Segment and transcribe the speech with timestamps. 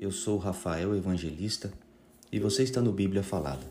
[0.00, 1.70] Eu sou Rafael Evangelista
[2.32, 3.66] e você está no Bíblia Falada.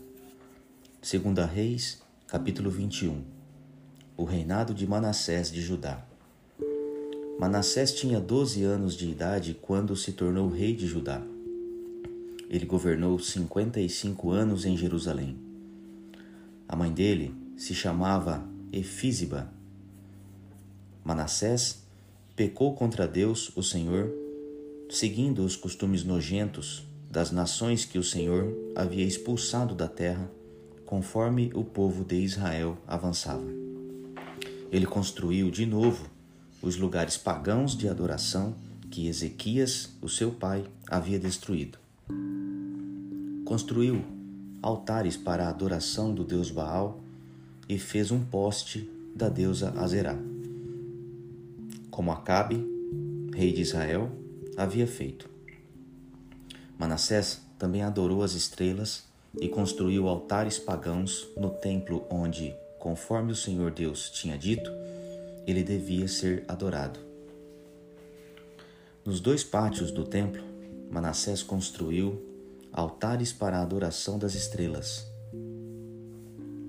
[1.02, 3.24] Segunda Reis, capítulo 21.
[4.16, 6.06] O reinado de Manassés de Judá.
[7.36, 11.20] Manassés tinha 12 anos de idade quando se tornou rei de Judá.
[12.48, 15.36] Ele governou 55 anos em Jerusalém.
[16.68, 19.52] A mãe dele se chamava Efísiba.
[21.02, 21.82] Manassés
[22.36, 24.19] pecou contra Deus, o Senhor,
[24.90, 30.28] seguindo os costumes nojentos das nações que o Senhor havia expulsado da terra,
[30.84, 33.46] conforme o povo de Israel avançava.
[34.70, 36.06] Ele construiu de novo
[36.60, 38.54] os lugares pagãos de adoração
[38.90, 41.78] que Ezequias, o seu pai, havia destruído.
[43.44, 44.04] Construiu
[44.60, 47.00] altares para a adoração do deus Baal
[47.68, 50.16] e fez um poste da deusa Azerá.
[51.90, 52.64] Como Acabe,
[53.32, 54.19] rei de Israel,
[54.60, 55.28] havia feito.
[56.78, 59.04] Manassés também adorou as estrelas
[59.40, 64.70] e construiu altares pagãos no templo onde, conforme o Senhor Deus tinha dito,
[65.46, 67.00] ele devia ser adorado.
[69.02, 70.42] Nos dois pátios do templo,
[70.90, 72.22] Manassés construiu
[72.70, 75.06] altares para a adoração das estrelas.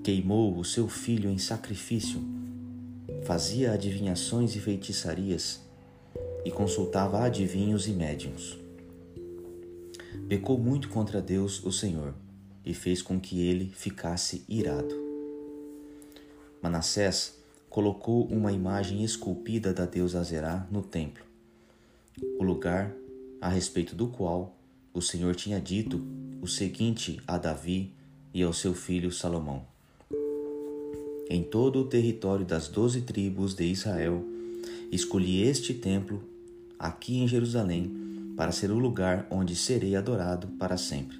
[0.02, 2.22] Queimou o seu filho em sacrifício,
[3.24, 5.60] fazia adivinhações e feitiçarias
[6.44, 8.58] e consultava adivinhos e médiuns.
[10.28, 12.14] Pecou muito contra Deus, o Senhor,
[12.64, 14.94] e fez com que ele ficasse irado.
[16.62, 21.24] Manassés colocou uma imagem esculpida da deusa Azerá no templo,
[22.38, 22.92] o lugar
[23.40, 24.54] a respeito do qual
[24.94, 26.00] o Senhor tinha dito
[26.40, 27.92] o seguinte a Davi
[28.32, 29.64] e ao seu filho Salomão:
[31.28, 34.24] Em todo o território das doze tribos de Israel,
[34.90, 36.31] escolhi este templo
[36.82, 41.16] aqui em Jerusalém, para ser o lugar onde serei adorado para sempre.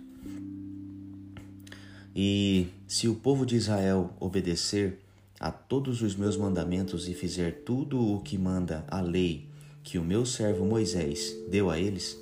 [2.14, 4.98] E se o povo de Israel obedecer
[5.38, 9.46] a todos os meus mandamentos e fizer tudo o que manda a lei
[9.84, 12.18] que o meu servo Moisés deu a eles,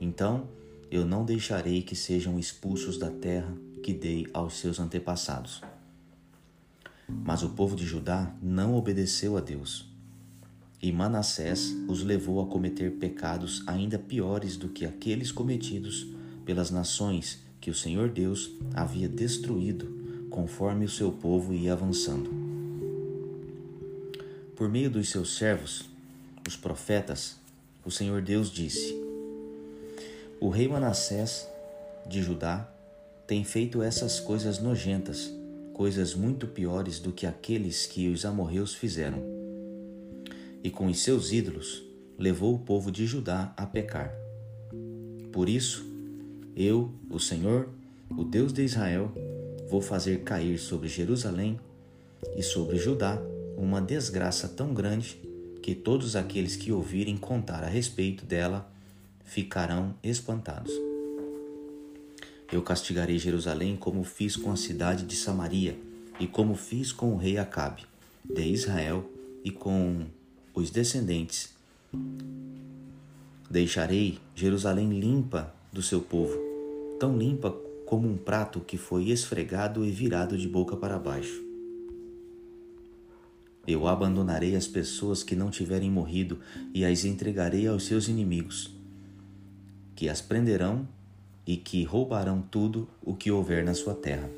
[0.00, 0.46] então
[0.90, 3.52] eu não deixarei que sejam expulsos da terra
[3.82, 5.60] que dei aos seus antepassados.
[7.08, 9.89] Mas o povo de Judá não obedeceu a Deus
[10.82, 16.06] e Manassés os levou a cometer pecados ainda piores do que aqueles cometidos
[16.44, 22.30] pelas nações que o Senhor Deus havia destruído, conforme o seu povo ia avançando.
[24.56, 25.84] Por meio dos seus servos,
[26.48, 27.36] os profetas,
[27.84, 28.94] o Senhor Deus disse:
[30.40, 31.46] O rei Manassés
[32.06, 32.70] de Judá
[33.26, 35.30] tem feito essas coisas nojentas,
[35.74, 39.39] coisas muito piores do que aqueles que os amorreus fizeram
[40.62, 41.82] e com os seus ídolos
[42.18, 44.12] levou o povo de Judá a pecar.
[45.32, 45.84] Por isso,
[46.56, 47.68] eu, o Senhor,
[48.10, 49.12] o Deus de Israel,
[49.68, 51.58] vou fazer cair sobre Jerusalém
[52.36, 53.18] e sobre Judá
[53.56, 55.20] uma desgraça tão grande
[55.62, 58.70] que todos aqueles que ouvirem contar a respeito dela
[59.24, 60.72] ficarão espantados.
[62.52, 65.78] Eu castigarei Jerusalém como fiz com a cidade de Samaria
[66.18, 67.84] e como fiz com o rei Acabe,
[68.24, 69.08] de Israel,
[69.44, 70.04] e com
[70.54, 71.50] os descendentes.
[73.50, 76.38] Deixarei Jerusalém limpa do seu povo,
[76.98, 77.50] tão limpa
[77.86, 81.42] como um prato que foi esfregado e virado de boca para baixo.
[83.66, 86.38] Eu abandonarei as pessoas que não tiverem morrido
[86.72, 88.70] e as entregarei aos seus inimigos,
[89.94, 90.88] que as prenderão
[91.46, 94.30] e que roubarão tudo o que houver na sua terra.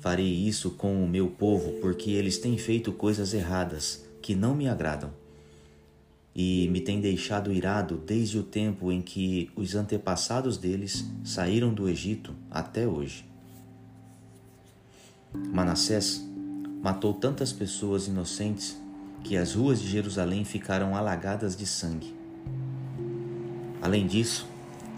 [0.00, 4.68] Farei isso com o meu povo, porque eles têm feito coisas erradas que não me
[4.68, 5.12] agradam
[6.34, 11.88] e me têm deixado irado desde o tempo em que os antepassados deles saíram do
[11.88, 13.24] Egito até hoje.
[15.32, 16.28] Manassés
[16.82, 18.76] matou tantas pessoas inocentes
[19.22, 22.12] que as ruas de Jerusalém ficaram alagadas de sangue.
[23.80, 24.48] Além disso,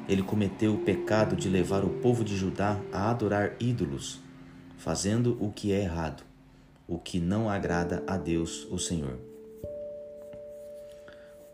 [0.09, 4.21] ele cometeu o pecado de levar o povo de Judá a adorar ídolos,
[4.79, 6.27] fazendo o que é errado
[6.89, 9.28] o que não agrada a Deus, o Senhor.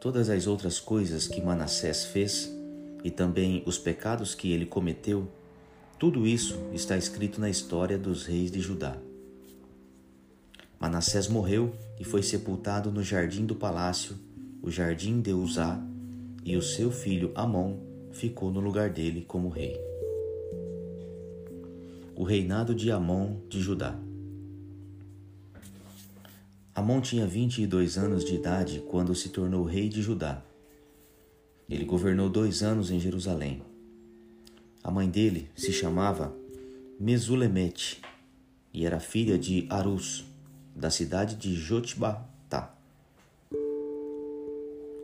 [0.05, 2.55] Todas as outras coisas que Manassés fez
[3.03, 5.27] e também os pecados que ele cometeu,
[5.99, 8.99] tudo isso está escrito na história dos reis de Judá.
[10.79, 14.15] Manassés morreu e foi sepultado no jardim do palácio,
[14.63, 15.83] o jardim de Uzá,
[16.45, 17.79] e o seu filho Amon
[18.13, 19.81] ficou no lugar dele como rei.
[22.15, 23.99] O reinado de Amon de Judá.
[26.75, 30.43] Amon tinha 22 anos de idade quando se tornou rei de Judá.
[31.71, 33.63] Ele governou dois anos em Jerusalém.
[34.83, 36.35] A mãe dele se chamava
[36.99, 38.03] Mesulemete
[38.73, 40.25] e era filha de Arus,
[40.75, 42.75] da cidade de Jotbatá.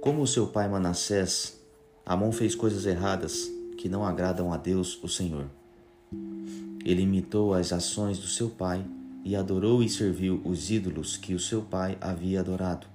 [0.00, 1.60] Como seu pai Manassés,
[2.04, 5.48] Amon fez coisas erradas que não agradam a Deus, o Senhor.
[6.84, 8.84] Ele imitou as ações do seu pai
[9.24, 12.86] e adorou e serviu os ídolos que o seu pai havia adorado.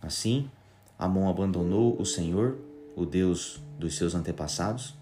[0.00, 0.50] Assim,
[0.98, 2.58] Amon abandonou o Senhor,
[2.96, 4.94] o Deus dos seus antepassados,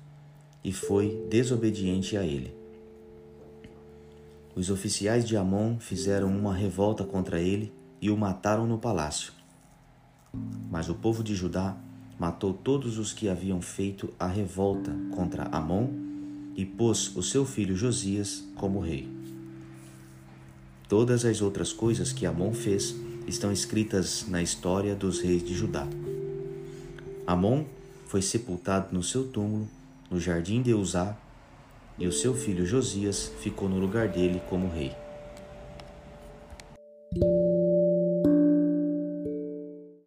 [0.62, 2.54] e foi desobediente a ele.
[4.54, 9.32] Os oficiais de Amon fizeram uma revolta contra ele e o mataram no palácio.
[10.70, 11.76] Mas o povo de Judá
[12.18, 15.88] matou todos os que haviam feito a revolta contra Amon
[16.54, 19.25] e pôs o seu filho Josias como rei.
[20.88, 22.94] Todas as outras coisas que Amon fez
[23.26, 25.86] estão escritas na história dos reis de Judá.
[27.26, 27.64] Amon
[28.06, 29.68] foi sepultado no seu túmulo,
[30.08, 31.16] no jardim de Uzá,
[31.98, 34.92] e o seu filho Josias ficou no lugar dele como rei.